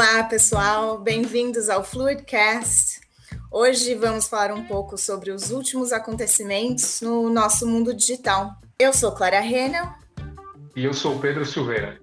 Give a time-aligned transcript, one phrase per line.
[0.00, 3.00] Olá, pessoal, bem-vindos ao Fluidcast.
[3.50, 8.52] Hoje vamos falar um pouco sobre os últimos acontecimentos no nosso mundo digital.
[8.78, 9.92] Eu sou Clara Renel.
[10.76, 12.00] E eu sou Pedro Silveira.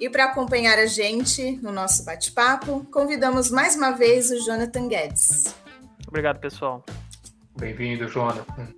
[0.00, 5.54] E para acompanhar a gente no nosso bate-papo, convidamos mais uma vez o Jonathan Guedes.
[6.06, 6.82] Obrigado, pessoal.
[7.58, 8.72] Bem-vindo, Jonathan.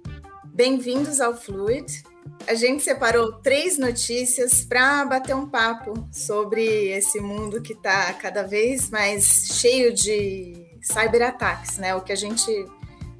[0.46, 2.02] Bem-vindos ao Fluid.
[2.46, 8.42] A gente separou três notícias para bater um papo sobre esse mundo que está cada
[8.42, 11.94] vez mais cheio de cyberataques, né?
[11.94, 12.50] O que a gente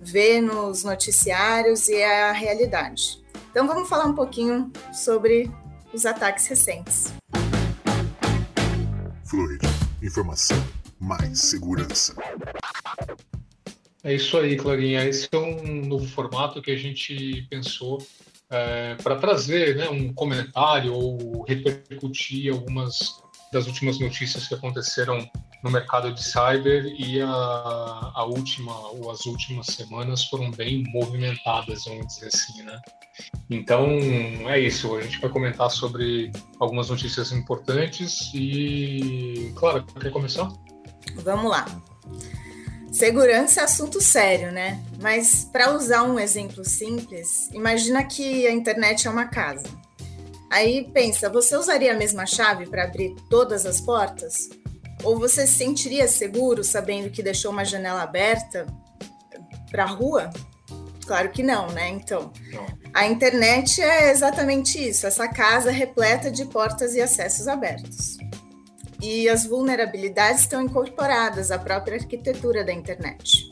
[0.01, 3.23] vê nos noticiários e é a realidade.
[3.51, 5.51] Então vamos falar um pouquinho sobre
[5.92, 7.12] os ataques recentes.
[9.24, 9.60] Fluid,
[10.02, 10.56] informação
[10.98, 12.15] mais segurança.
[14.02, 15.04] É isso aí, Clarinha.
[15.06, 18.04] Esse é um novo formato que a gente pensou
[18.50, 23.20] é, para trazer né, um comentário ou repercutir algumas
[23.52, 25.28] das últimas notícias que aconteceram
[25.62, 31.84] no mercado de cyber e a, a última ou as últimas semanas foram bem movimentadas,
[31.84, 32.80] vamos dizer assim, né?
[33.51, 33.88] Então
[34.48, 34.96] é isso.
[34.96, 40.48] A gente vai comentar sobre algumas notícias importantes e, claro, quer começar?
[41.16, 41.66] Vamos lá.
[42.91, 44.83] Segurança é assunto sério, né?
[45.01, 49.69] Mas para usar um exemplo simples, imagina que a internet é uma casa.
[50.51, 54.49] Aí pensa, você usaria a mesma chave para abrir todas as portas?
[55.05, 58.66] Ou você se sentiria seguro sabendo que deixou uma janela aberta
[59.71, 60.29] para a rua?
[61.07, 61.88] Claro que não, né?
[61.91, 62.33] Então,
[62.93, 68.19] a internet é exatamente isso, essa casa repleta de portas e acessos abertos
[69.00, 73.50] e as vulnerabilidades estão incorporadas à própria arquitetura da internet.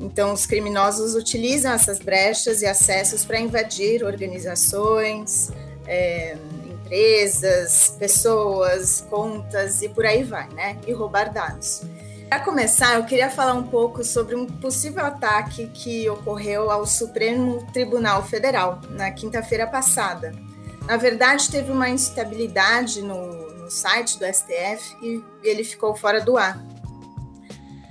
[0.00, 5.50] Então, os criminosos utilizam essas brechas e acessos para invadir organizações,
[5.86, 10.76] é, empresas, pessoas, contas e por aí vai, né?
[10.86, 11.82] E roubar dados.
[12.28, 17.64] Para começar, eu queria falar um pouco sobre um possível ataque que ocorreu ao Supremo
[17.72, 20.32] Tribunal Federal na quinta-feira passada.
[20.86, 23.41] Na verdade, teve uma instabilidade no,
[23.72, 26.62] site do STF e ele ficou fora do ar.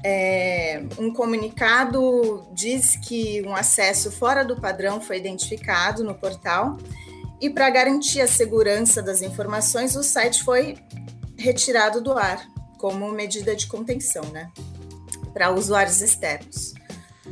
[0.03, 6.77] É, um comunicado diz que um acesso fora do padrão foi identificado no portal
[7.39, 10.77] e, para garantir a segurança das informações, o site foi
[11.37, 12.47] retirado do ar
[12.77, 14.49] como medida de contenção, né,
[15.33, 16.73] para usuários externos.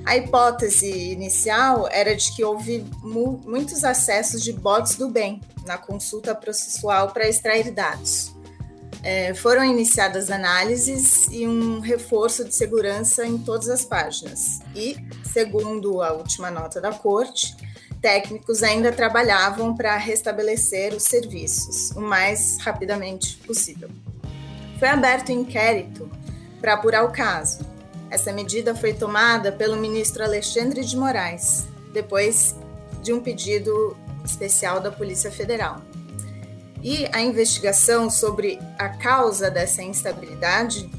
[0.05, 5.77] A hipótese inicial era de que houve mu muitos acessos de bots do bem na
[5.77, 8.38] consulta processual para extrair dados
[9.03, 14.59] é, foram iniciadas análises e um reforço de segurança em todas as páginas.
[14.75, 14.97] E,
[15.31, 17.55] segundo a última nota da corte,
[18.01, 23.89] técnicos ainda trabalhavam para restabelecer os serviços o mais rapidamente possível.
[24.77, 26.09] Foi aberto um inquérito
[26.59, 27.59] para apurar o caso.
[28.09, 32.55] Essa medida foi tomada pelo ministro Alexandre de Moraes, depois
[33.03, 33.95] de um pedido
[34.25, 35.81] especial da Polícia Federal.
[36.81, 40.89] E a investigação sobre a causa dessa instabilidade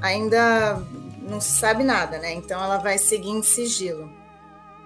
[0.00, 0.82] ainda
[1.20, 2.32] não se sabe nada, né?
[2.32, 4.10] Então ela vai seguir em sigilo.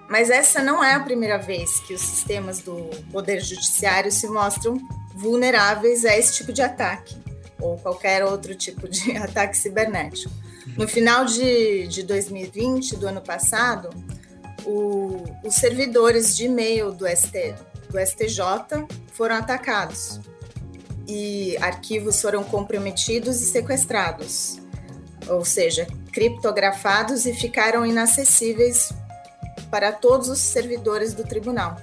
[0.07, 2.75] Mas essa não é a primeira vez que os sistemas do
[3.11, 4.77] Poder Judiciário se mostram
[5.15, 7.15] vulneráveis a esse tipo de ataque,
[7.59, 10.31] ou qualquer outro tipo de ataque cibernético.
[10.77, 13.89] No final de, de 2020, do ano passado,
[14.63, 17.55] o, os servidores de e-mail do, ST,
[17.89, 20.19] do STJ foram atacados
[21.07, 24.59] e arquivos foram comprometidos e sequestrados,
[25.27, 28.91] ou seja, criptografados e ficaram inacessíveis
[29.69, 31.77] para todos os servidores do tribunal.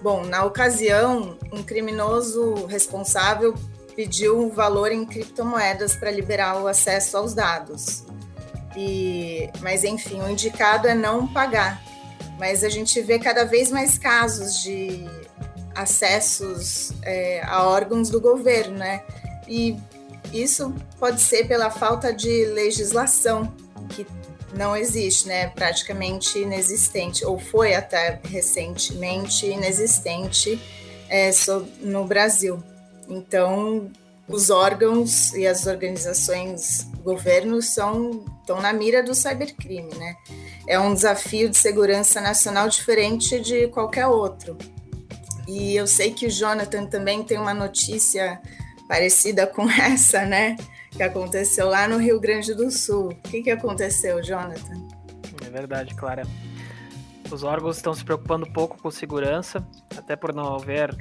[0.00, 3.54] Bom, na ocasião, um criminoso responsável
[3.94, 8.04] pediu um valor em criptomoedas para liberar o acesso aos dados.
[8.76, 11.80] E, mas enfim, o indicado é não pagar.
[12.38, 15.08] Mas a gente vê cada vez mais casos de
[15.74, 19.02] acessos é, a órgãos do governo, né?
[19.48, 19.76] E
[20.32, 23.52] isso pode ser pela falta de legislação
[23.88, 24.06] que
[24.54, 25.48] não existe, né?
[25.48, 30.60] Praticamente inexistente, ou foi até recentemente inexistente
[31.08, 31.30] é,
[31.80, 32.62] no Brasil.
[33.08, 33.90] Então,
[34.28, 40.14] os órgãos e as organizações do governo são, estão na mira do cybercrime, né?
[40.66, 44.56] É um desafio de segurança nacional diferente de qualquer outro.
[45.46, 48.40] E eu sei que o Jonathan também tem uma notícia
[48.88, 50.56] parecida com essa, né?
[50.90, 53.08] Que aconteceu lá no Rio Grande do Sul.
[53.08, 54.74] O que, que aconteceu, Jonathan?
[55.44, 56.22] É verdade, Clara.
[57.30, 59.66] Os órgãos estão se preocupando pouco com segurança,
[59.96, 60.94] até por não haver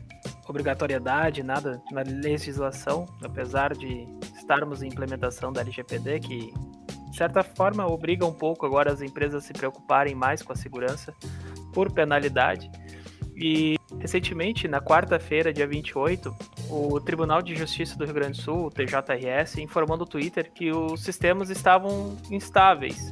[0.47, 4.07] obrigatoriedade, nada na legislação, apesar de
[4.38, 6.53] estarmos em implementação da LGPD, que
[7.09, 10.55] de certa forma obriga um pouco agora as empresas a se preocuparem mais com a
[10.55, 11.13] segurança
[11.73, 12.71] por penalidade.
[13.41, 16.35] E recentemente, na quarta-feira, dia 28,
[16.69, 20.71] o Tribunal de Justiça do Rio Grande do Sul, o TJRS, informou no Twitter que
[20.71, 23.11] os sistemas estavam instáveis.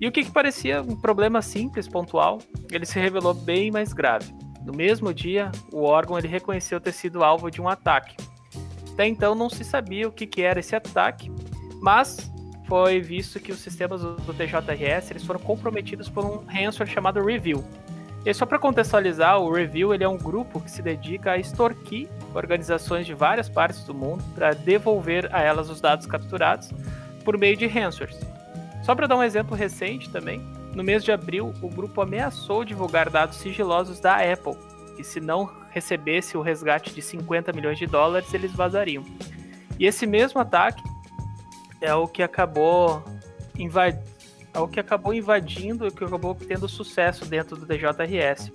[0.00, 2.38] E o que, que parecia um problema simples, pontual,
[2.72, 4.34] ele se revelou bem mais grave.
[4.64, 8.16] No mesmo dia, o órgão ele reconheceu ter sido alvo de um ataque.
[8.92, 11.30] Até então não se sabia o que, que era esse ataque,
[11.80, 12.30] mas
[12.66, 17.64] foi visto que os sistemas do, TJRS eles foram comprometidos por um ransomware chamado Review.
[18.24, 22.08] E só para contextualizar, o Review ele é um grupo que se dedica a extorquir
[22.34, 26.70] organizações de várias partes do mundo para devolver a elas os dados capturados
[27.24, 28.18] por meio de ransomwares.
[28.82, 30.40] Só para dar um exemplo recente também,
[30.74, 34.56] no mês de abril, o grupo ameaçou divulgar dados sigilosos da Apple,
[34.96, 39.04] que se não recebesse o resgate de 50 milhões de dólares, eles vazariam.
[39.78, 40.82] E esse mesmo ataque
[41.80, 43.02] é o que acabou
[43.56, 44.17] invadindo
[44.58, 48.52] é o que acabou invadindo e que acabou tendo sucesso dentro do DJRS.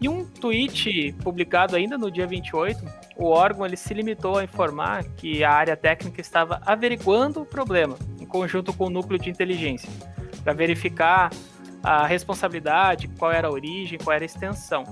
[0.00, 2.82] E um tweet publicado ainda no dia 28,
[3.16, 7.96] o órgão ele se limitou a informar que a área técnica estava averiguando o problema,
[8.18, 9.90] em conjunto com o núcleo de inteligência,
[10.42, 11.30] para verificar
[11.82, 14.84] a responsabilidade, qual era a origem, qual era a extensão.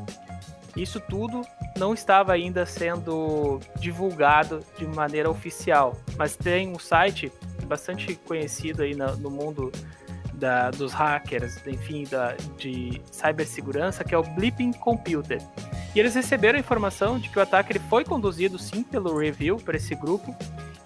[0.77, 1.43] Isso tudo
[1.77, 7.33] não estava ainda sendo divulgado de maneira oficial, mas tem um site
[7.67, 9.73] bastante conhecido aí no mundo
[10.39, 15.41] da, dos hackers, enfim, da, de cibersegurança, que é o Blipping Computer.
[15.95, 19.57] E eles receberam a informação de que o ataque ele foi conduzido sim pelo Review,
[19.57, 20.35] para esse grupo,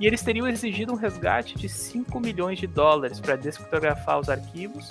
[0.01, 4.89] e eles teriam exigido um resgate de 5 milhões de dólares para descriptografar os arquivos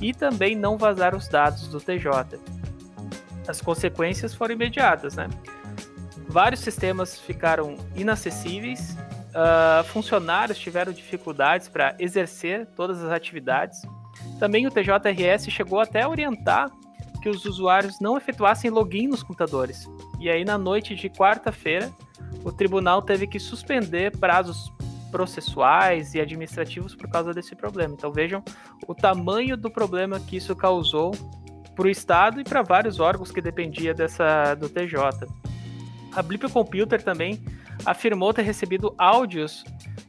[0.00, 2.38] e também não vazar os dados do TJ.
[3.46, 5.28] As consequências foram imediatas, né?
[6.28, 8.96] Vários sistemas ficaram inacessíveis,
[9.28, 13.80] uh, funcionários tiveram dificuldades para exercer todas as atividades.
[14.38, 16.70] Também o TJRS chegou até a orientar
[17.22, 19.88] que os usuários não efetuassem login nos computadores.
[20.20, 21.92] E aí, na noite de quarta-feira,
[22.44, 24.72] o tribunal teve que suspender prazos
[25.10, 27.94] processuais e administrativos por causa desse problema.
[27.94, 28.42] Então vejam
[28.86, 31.12] o tamanho do problema que isso causou
[31.74, 35.26] para o Estado e para vários órgãos que dependia dessa do TJ.
[36.12, 37.42] A Blip Computer também
[37.84, 39.64] afirmou ter recebido áudios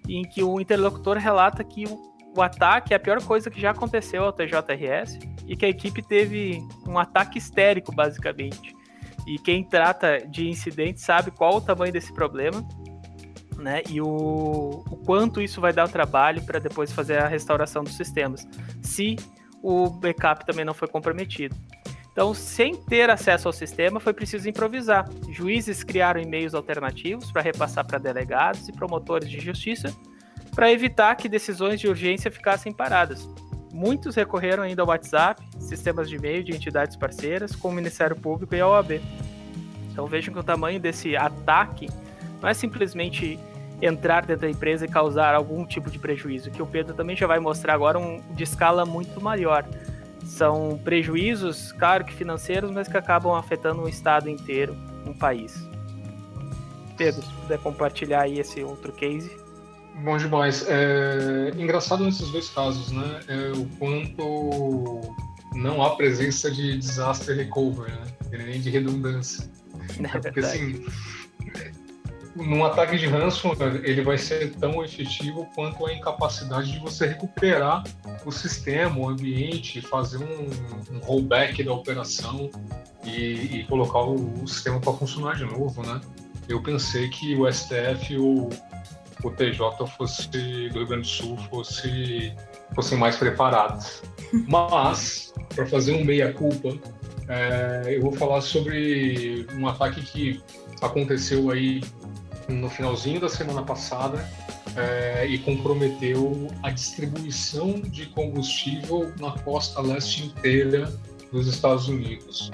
[0.08, 1.86] em que o interlocutor relata que
[2.40, 6.02] o, ataque é a pior coisa que já aconteceu ao TJRS e que a equipe
[6.02, 8.76] teve um ataque histérico, basicamente.
[9.28, 12.66] E quem trata de incidentes sabe qual o tamanho desse problema
[13.60, 13.82] né?
[13.90, 17.96] E o, o quanto isso vai dar o trabalho para depois fazer a restauração dos
[17.96, 18.48] sistemas,
[18.82, 19.18] se
[19.62, 21.56] o backup também não foi comprometido.
[22.12, 25.08] Então, sem ter acesso ao sistema, foi preciso improvisar.
[25.30, 29.96] Juízes criaram e-mails alternativos para repassar para delegados e promotores de justiça
[30.56, 33.28] para evitar que decisões de urgência ficassem paradas.
[33.72, 38.56] Muitos recorreram ainda ao WhatsApp, sistemas de e-mail de entidades parceiras, como o Ministério Público
[38.56, 39.02] e a OAB.
[39.92, 41.88] Então vejam que o tamanho desse ataque
[42.42, 43.40] não é simplesmente
[43.82, 47.28] entrar dentro da empresa e causar algum tipo de prejuízo, que o Pedro também já
[47.28, 49.66] vai mostrar agora um de escala muito maior.
[50.26, 54.76] São prejuízos, claro que financeiros, mas que acabam afetando um estado inteiro,
[55.06, 55.68] um país.
[56.98, 59.32] Pedro, se puder compartilhar aí esse outro case.
[60.04, 60.66] Bom demais.
[60.68, 63.20] É engraçado nesses dois casos, né?
[63.28, 65.02] É o quanto
[65.54, 68.46] não há presença de disaster recovery, né?
[68.46, 69.50] Nem de redundância.
[70.02, 70.86] É Porque assim,
[72.36, 77.84] num ataque de ransomware, ele vai ser tão efetivo quanto a incapacidade de você recuperar
[78.26, 82.50] o sistema, o ambiente, fazer um, um rollback da operação
[83.04, 86.00] e, e colocar o, o sistema para funcionar de novo, né?
[86.48, 88.50] Eu pensei que o STF ou
[89.24, 92.34] o TJ fosse do Rio Grande do Sul fosse
[92.76, 94.02] fossem mais preparados.
[94.48, 96.78] Mas para fazer um meia culpa,
[97.28, 100.44] é, eu vou falar sobre um ataque que
[100.82, 101.84] aconteceu aí
[102.48, 104.28] no finalzinho da semana passada
[104.76, 110.92] é, e comprometeu a distribuição de combustível na costa leste inteira
[111.32, 112.52] dos Estados Unidos.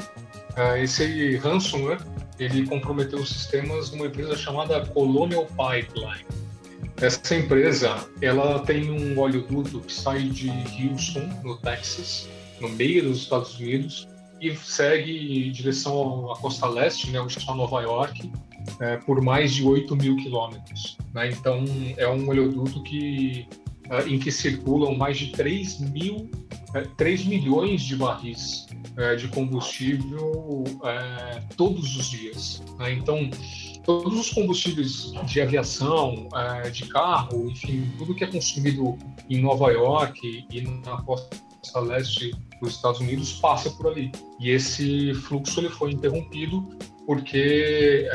[0.55, 1.99] É, esse ransomware
[2.39, 6.25] ele comprometeu os sistemas de uma empresa chamada Colonial Pipeline.
[7.01, 12.29] Essa empresa ela tem um oleoduto que sai de Houston, no Texas,
[12.61, 14.07] no meio dos Estados Unidos,
[14.41, 18.31] e segue em direção à costa leste, né, onde está Nova York,
[18.79, 20.97] é, por mais de 8 mil quilômetros.
[21.13, 21.31] Né?
[21.31, 21.65] Então,
[21.97, 23.47] é um oleoduto que,
[24.07, 26.29] em que circulam mais de 3 mil
[26.75, 30.63] é, 3 milhões de barris é, de combustível
[31.55, 32.61] todos os dias.
[32.77, 32.93] Né?
[32.93, 33.29] Então,
[33.85, 36.27] todos os combustíveis de aviação,
[36.71, 38.97] de carro, enfim, tudo que é consumido
[39.29, 44.11] em Nova York e na costa leste dos Estados Unidos passa por ali.
[44.39, 46.67] E esse fluxo ele foi interrompido
[47.05, 48.09] porque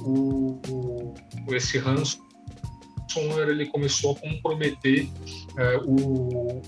[0.00, 1.14] o, o,
[1.50, 1.78] esse
[3.12, 5.08] ransomware ele começou a comprometer
[5.58, 6.62] é, o, o,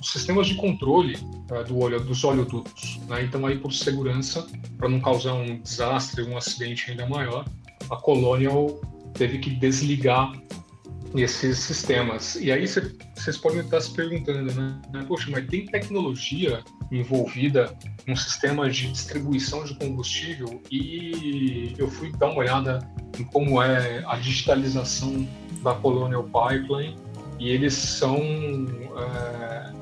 [0.00, 1.16] os sistemas de controle
[1.50, 3.00] é, do olho, dos oleodutos.
[3.08, 3.24] Né?
[3.24, 7.44] Então, aí por segurança, para não causar um desastre, um acidente ainda maior,
[7.90, 8.80] a Colonial
[9.14, 10.32] teve que desligar
[11.14, 12.36] esses sistemas.
[12.36, 15.04] E aí vocês podem estar se perguntando, né?
[15.06, 17.76] Poxa, mas tem tecnologia envolvida
[18.06, 22.78] num sistema de distribuição de combustível e eu fui dar uma olhada
[23.18, 25.26] em como é a digitalização
[25.62, 26.96] da Colonial Pipeline
[27.38, 29.72] e eles são é,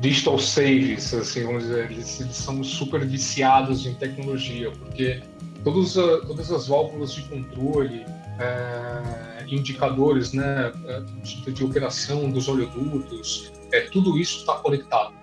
[0.00, 5.22] digital saves, assim, vamos dizer, eles, eles, são super viciados em tecnologia, porque
[5.62, 8.04] todos todas as válvulas de controle,
[8.38, 10.72] é, indicadores né,
[11.22, 15.14] de, de, operação dos oleodutos, é, tudo isso está conectado.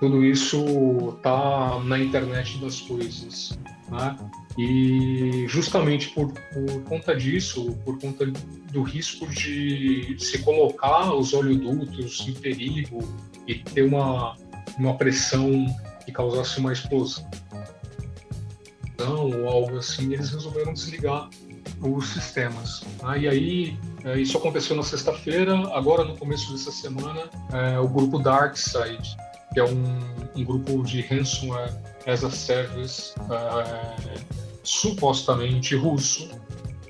[0.00, 3.58] Tudo isso está na internet das coisas.
[3.90, 4.16] Né?
[4.56, 8.24] E justamente por, por conta disso, por conta
[8.70, 13.00] do risco de se colocar os oleodutos em perigo
[13.48, 14.36] e ter uma,
[14.78, 15.66] uma pressão
[16.04, 17.28] que causasse uma explosão
[19.08, 21.28] ou algo assim, eles resolveram desligar
[21.80, 22.82] os sistemas.
[23.02, 23.20] Né?
[23.20, 28.18] E aí, é, isso aconteceu na sexta-feira, agora no começo dessa semana, é, o grupo
[28.18, 29.16] DarkSide,
[29.54, 29.98] que é um,
[30.36, 31.72] um, grupo de ransomware
[32.06, 34.20] as a service, é,
[34.62, 36.28] supostamente russo,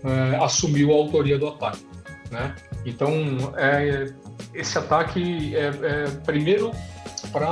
[0.02, 1.86] é, assumiu a autoria do ataque.
[2.30, 2.54] Né?
[2.84, 3.12] Então,
[3.56, 4.12] é,
[4.54, 6.72] esse ataque é, é primeiro
[7.30, 7.48] para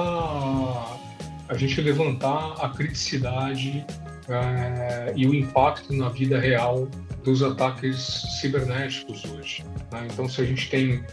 [1.48, 3.84] a gente levantar a criticidade
[4.28, 6.88] é, e o impacto na vida real
[7.22, 9.64] dos ataques cibernéticos hoje.
[9.92, 10.08] Né?
[10.10, 11.04] Então, se a gente tem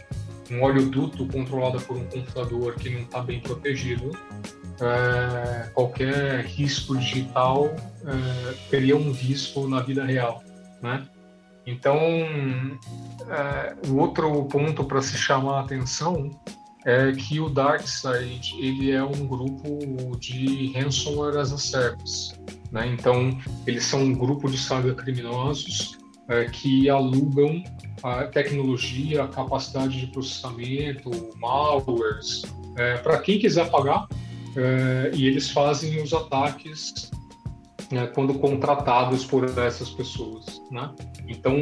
[0.50, 4.10] um oleoduto controlado por um computador que não está bem protegido,
[4.80, 10.42] é, qualquer risco digital é, teria um risco na vida real,
[10.82, 11.06] né?
[11.66, 11.98] Então,
[13.28, 16.30] é, o outro ponto para se chamar a atenção
[16.84, 22.34] é que o DarkSide ele é um grupo de ransomware as a service.
[22.72, 22.86] Né?
[22.88, 27.62] Então, eles são um grupo de cybercriminosos é, que alugam
[28.02, 32.42] a tecnologia, a capacidade de processamento, malwares,
[32.76, 34.08] é, para quem quiser pagar,
[34.56, 37.10] é, e eles fazem os ataques
[37.90, 40.62] né, quando contratados por essas pessoas.
[40.70, 40.90] Né?
[41.28, 41.54] Então,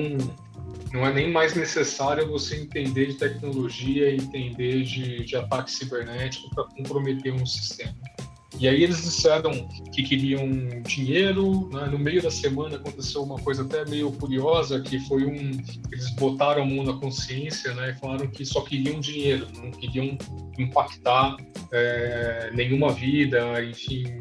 [0.93, 6.65] não é nem mais necessário você entender de tecnologia, entender de, de ataque cibernético para
[6.65, 7.95] comprometer um sistema.
[8.59, 9.53] E aí eles disseram
[9.93, 10.49] que queriam
[10.83, 11.69] dinheiro.
[11.73, 11.87] Né?
[11.87, 15.51] No meio da semana aconteceu uma coisa até meio curiosa, que foi um...
[15.93, 17.91] Eles botaram a mão na consciência né?
[17.91, 20.19] e falaram que só queriam dinheiro, não queriam
[20.59, 21.37] impactar
[21.73, 24.19] é, nenhuma vida, enfim,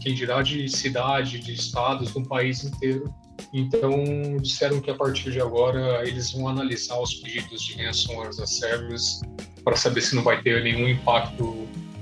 [0.00, 3.12] quem dirá de cidade, de estados, do país inteiro.
[3.52, 8.40] Então, disseram que a partir de agora eles vão analisar os pedidos de ransomware as
[8.40, 9.20] a service
[9.64, 11.57] para saber se não vai ter nenhum impacto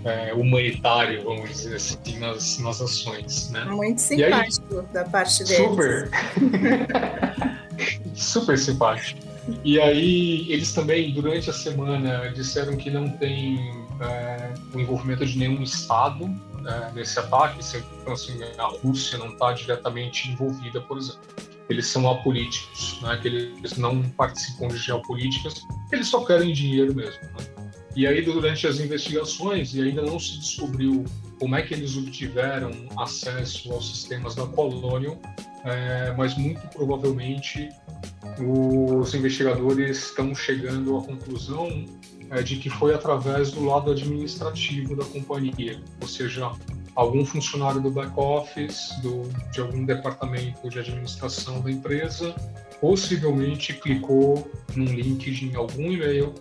[0.06, 3.50] é, humanitário, vamos dizer assim, nas, nas ações.
[3.50, 3.64] Né?
[3.64, 5.56] Muito simpático aí, da parte deles.
[5.56, 6.10] Super!
[8.14, 9.20] super simpático.
[9.64, 13.58] E aí, eles também, durante a semana, disseram que não tem
[14.00, 16.25] é, o envolvimento de nenhum Estado
[16.66, 17.58] é, nesse ataque.
[18.00, 21.20] Então, assim, a Rússia não está diretamente envolvida, por exemplo.
[21.68, 27.20] Eles são apolíticos, né, que eles não participam de geopolíticas, eles só querem dinheiro mesmo.
[27.22, 27.55] Né?
[27.96, 31.02] E aí, durante as investigações, e ainda não se descobriu
[31.40, 35.18] como é que eles obtiveram acesso aos sistemas da Colonial,
[35.64, 37.70] é, mas muito provavelmente
[38.38, 41.86] os investigadores estão chegando à conclusão
[42.30, 46.52] é, de que foi através do lado administrativo da companhia, ou seja,
[46.94, 48.90] algum funcionário do back-office,
[49.52, 52.34] de algum departamento de administração da empresa,
[52.80, 56.35] possivelmente clicou num link de algum e-mail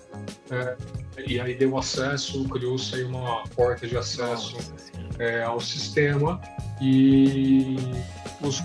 [0.51, 0.77] é,
[1.25, 4.57] e aí deu acesso, criou-se aí uma porta de acesso
[5.17, 6.41] é, ao sistema
[6.81, 7.75] e
[8.41, 8.61] os,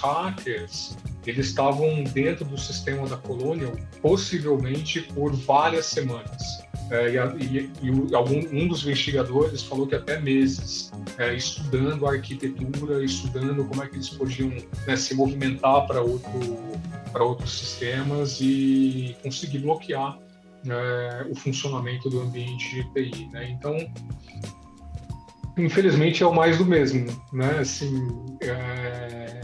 [0.00, 0.96] hackers
[1.26, 6.59] eles estavam dentro do sistema da Colonial possivelmente por várias semanas.
[6.90, 7.16] É, e,
[7.46, 13.64] e, e algum, um dos investigadores falou que até meses, é, estudando a arquitetura, estudando
[13.64, 14.50] como é que eles podiam
[14.86, 16.58] né, se movimentar para outro,
[17.14, 20.18] outros sistemas e conseguir bloquear
[20.66, 23.28] é, o funcionamento do ambiente de TI.
[23.28, 23.50] Né?
[23.50, 23.76] Então,
[25.56, 27.58] infelizmente é o mais do mesmo, né?
[27.60, 28.08] Assim,
[28.40, 29.39] é,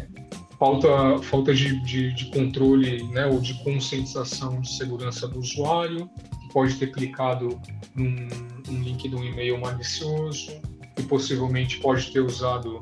[0.58, 3.26] falta falta de, de, de, controle, né?
[3.26, 6.08] Ou de conscientização de segurança do usuário,
[6.40, 7.60] que pode ter clicado
[7.94, 8.28] num,
[8.68, 10.52] link de um e-mail malicioso,
[10.98, 12.78] e possivelmente pode ter usado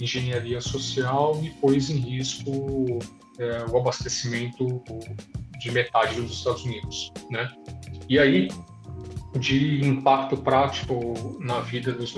[0.00, 2.98] engenharia social e pôs em risco
[3.38, 4.82] é, o abastecimento
[5.58, 7.50] de metade dos Estados Unidos, né?
[8.08, 8.48] E aí,
[9.38, 12.14] de impacto prático na vida dos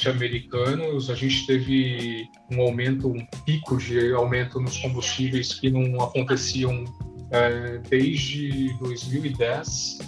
[0.00, 6.84] norte-americanos, a gente teve um aumento, um pico de aumento nos combustíveis que não aconteciam
[7.30, 9.98] é, desde 2010.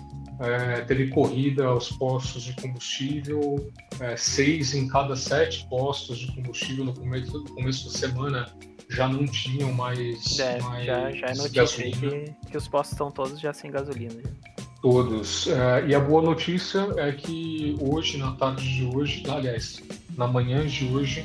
[0.41, 6.87] É, teve corrida aos postos de combustível, é, seis em cada sete postos de combustível
[6.87, 8.47] no começo, no começo da semana
[8.91, 13.11] já não tinham mais, é, mais já, já é notícia que, que, os postos estão
[13.11, 14.21] todos já sem gasolina.
[14.83, 15.47] Todos.
[15.47, 19.81] É, e a boa notícia é que hoje, na tarde de hoje, aliás,
[20.17, 21.25] na manhã de hoje,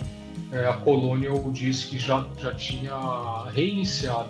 [0.51, 2.95] é, a Colonial disse que já, já tinha
[3.51, 4.29] reiniciado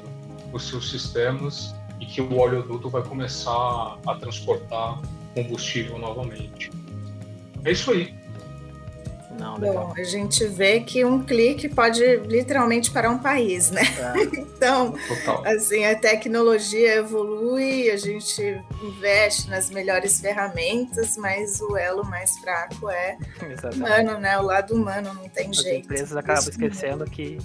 [0.53, 5.01] os seus sistemas e que o oleoduto vai começar a transportar
[5.35, 6.71] combustível novamente.
[7.65, 8.16] É isso aí.
[9.37, 13.81] Não, Bom, a gente vê que um clique pode literalmente parar um país, né?
[13.81, 14.23] É.
[14.39, 15.45] então, Total.
[15.45, 22.89] assim, a tecnologia evolui, a gente investe nas melhores ferramentas, mas o elo mais fraco
[22.89, 23.17] é
[23.49, 23.77] Exatamente.
[23.77, 24.37] humano, né?
[24.39, 25.79] O lado humano não tem As jeito.
[25.79, 27.37] As empresas acabam esquecendo que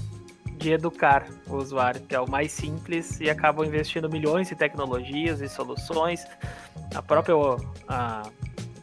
[0.63, 5.41] de educar o usuário, que é o mais simples, e acabam investindo milhões em tecnologias
[5.41, 6.25] e soluções.
[6.95, 7.35] A própria
[7.89, 8.23] a,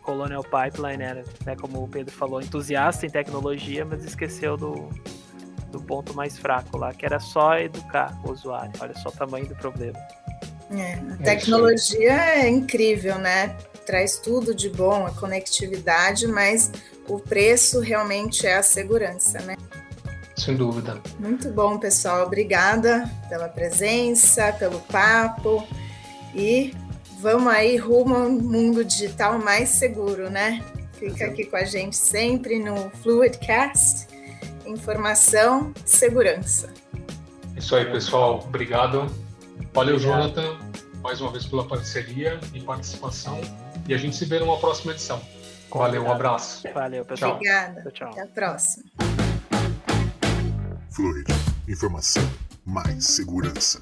[0.02, 4.90] Colonial Pipeline era, né, como o Pedro falou, entusiasta em tecnologia, mas esqueceu do,
[5.72, 8.72] do ponto mais fraco lá, que era só educar o usuário.
[8.80, 10.00] Olha só o tamanho do problema.
[10.72, 13.56] É, a é tecnologia é, é incrível, né?
[13.86, 16.72] Traz tudo de bom, a conectividade, mas
[17.08, 19.56] o preço realmente é a segurança, né?
[20.36, 21.02] Sem dúvida.
[21.20, 22.26] Muito bom, pessoal.
[22.26, 25.68] Obrigada pela presença, pelo papo
[26.34, 26.74] e
[27.20, 30.64] vamos aí rumo a um mundo digital mais seguro, né?
[30.94, 34.08] Fica aqui com a gente sempre no Fluidcast.
[34.66, 36.74] Informação, segurança.
[37.56, 38.44] Isso aí, pessoal.
[38.46, 39.08] Obrigado.
[39.74, 40.58] Valeu, Jonathan,
[41.02, 43.40] mais uma vez pela parceria e participação.
[43.88, 45.22] E a gente se vê numa próxima edição.
[45.70, 46.64] Valeu, um abraço.
[46.74, 47.34] Valeu, pessoal.
[47.34, 47.92] Obrigada.
[47.92, 48.10] Tchau.
[48.10, 48.86] Até a próxima.
[50.90, 51.26] Fluid.
[51.68, 52.24] Informação
[52.66, 53.80] mais segurança.